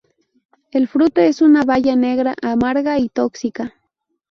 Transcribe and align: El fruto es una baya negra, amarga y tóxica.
El 0.71 0.87
fruto 0.87 1.21
es 1.21 1.43
una 1.43 1.63
baya 1.63 1.95
negra, 1.95 2.33
amarga 2.41 2.97
y 2.97 3.07
tóxica. 3.07 3.75